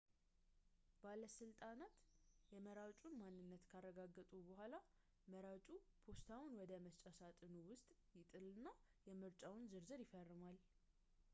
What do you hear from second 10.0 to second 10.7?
ይፈርማል